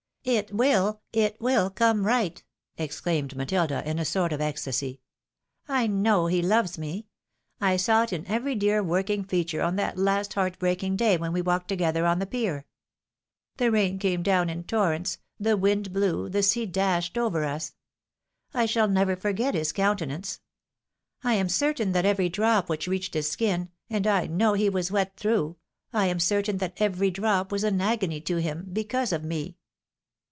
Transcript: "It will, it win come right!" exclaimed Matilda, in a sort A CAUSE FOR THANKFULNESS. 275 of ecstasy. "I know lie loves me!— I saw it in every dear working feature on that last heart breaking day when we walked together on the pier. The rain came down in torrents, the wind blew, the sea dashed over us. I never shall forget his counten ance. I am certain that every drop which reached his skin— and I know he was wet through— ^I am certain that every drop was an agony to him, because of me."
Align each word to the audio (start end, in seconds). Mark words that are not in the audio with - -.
"It 0.31 0.53
will, 0.53 1.01
it 1.11 1.41
win 1.41 1.71
come 1.71 2.05
right!" 2.05 2.43
exclaimed 2.77 3.35
Matilda, 3.35 3.81
in 3.89 3.97
a 3.97 4.05
sort 4.05 4.31
A 4.31 4.37
CAUSE 4.37 4.37
FOR 4.37 4.37
THANKFULNESS. 4.37 4.97
275 5.65 5.73
of 5.73 5.77
ecstasy. 5.79 5.79
"I 5.83 5.87
know 5.87 6.25
lie 6.25 6.47
loves 6.57 6.77
me!— 6.77 7.07
I 7.59 7.75
saw 7.77 8.03
it 8.03 8.13
in 8.13 8.27
every 8.27 8.53
dear 8.53 8.83
working 8.83 9.23
feature 9.23 9.63
on 9.63 9.77
that 9.77 9.97
last 9.97 10.35
heart 10.35 10.59
breaking 10.59 10.95
day 10.97 11.17
when 11.17 11.33
we 11.33 11.41
walked 11.41 11.69
together 11.69 12.05
on 12.05 12.19
the 12.19 12.27
pier. 12.27 12.67
The 13.57 13.71
rain 13.71 13.97
came 13.97 14.21
down 14.21 14.51
in 14.51 14.63
torrents, 14.65 15.17
the 15.39 15.57
wind 15.57 15.91
blew, 15.91 16.29
the 16.29 16.43
sea 16.43 16.67
dashed 16.67 17.17
over 17.17 17.43
us. 17.43 17.73
I 18.53 18.67
never 18.87 19.13
shall 19.15 19.21
forget 19.21 19.55
his 19.55 19.73
counten 19.73 20.13
ance. 20.13 20.39
I 21.23 21.33
am 21.33 21.49
certain 21.49 21.93
that 21.93 22.05
every 22.05 22.29
drop 22.29 22.69
which 22.69 22.87
reached 22.87 23.15
his 23.15 23.27
skin— 23.27 23.69
and 23.89 24.05
I 24.05 24.27
know 24.27 24.53
he 24.53 24.69
was 24.69 24.91
wet 24.91 25.17
through— 25.17 25.57
^I 25.95 26.07
am 26.09 26.19
certain 26.19 26.57
that 26.57 26.73
every 26.77 27.09
drop 27.09 27.51
was 27.51 27.63
an 27.63 27.81
agony 27.81 28.21
to 28.21 28.35
him, 28.37 28.67
because 28.71 29.11
of 29.11 29.23
me." 29.23 29.57